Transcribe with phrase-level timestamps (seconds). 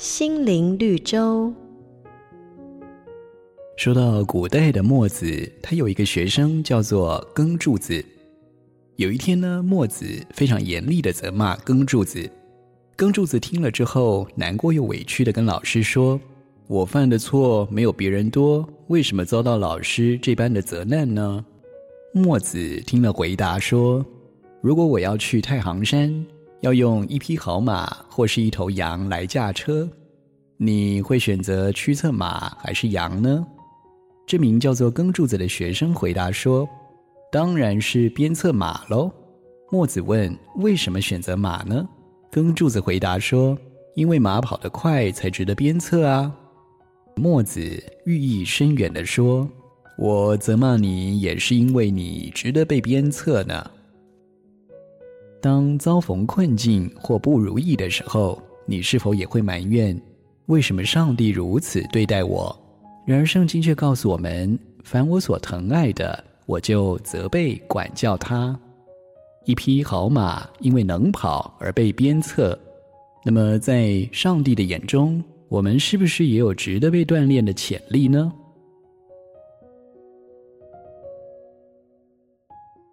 [0.00, 1.52] 心灵绿洲。
[3.76, 8.02] 说到古代的墨子，他有一个学生叫做耕柱子。
[8.96, 12.26] 有一天呢，墨子非常严厉的责骂耕柱子。
[12.96, 16.18] 耕柱子听了之后，难过又委屈的跟老师说
[16.66, 21.44] ：“我犯的错没有别人多，为什么遭到老师这般的责难呢？”
[22.14, 24.02] 墨子听了回答说
[24.62, 26.10] ：“如果我要去太行山。”
[26.60, 29.88] 要用一匹好马或是一头羊来驾车，
[30.56, 33.46] 你会选择驱策马还是羊呢？
[34.26, 36.68] 这名叫做耕柱子的学生回答说
[37.32, 39.10] ：“当然是鞭策马喽。”
[39.72, 41.88] 墨子问：“为什么选择马呢？”
[42.30, 43.58] 耕柱子回答说
[43.96, 46.32] ：“因为马跑得快，才值得鞭策啊。”
[47.16, 47.60] 墨子
[48.04, 49.48] 寓意深远地说
[49.98, 53.70] ：“我责骂你，也是因为你值得被鞭策呢。”
[55.40, 59.98] 当遭逢困境或不如意的时候，你是否也会埋怨，
[60.46, 62.54] 为什么上帝如此对待我？
[63.06, 68.58] 然而圣经却告诉我们：凡我所疼爱的，我就责备管教他。
[69.46, 72.56] 一匹好马因为能跑而被鞭策，
[73.24, 78.30] 那么在上帝的眼中，我们是不是也有值得被锻炼的潜力呢？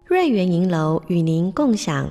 [0.06, 2.10] 瑞园银楼与您共享。